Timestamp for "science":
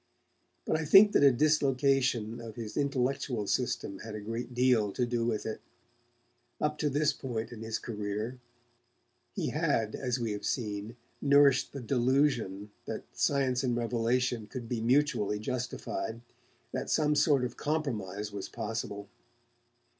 13.15-13.61